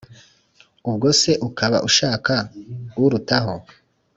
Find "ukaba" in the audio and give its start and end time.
1.47-1.77